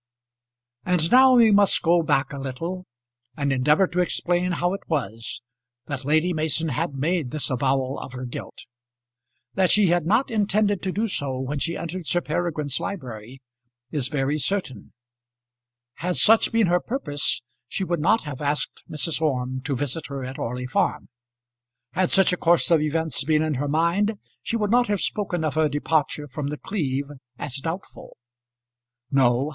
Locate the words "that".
5.85-6.05, 9.53-9.69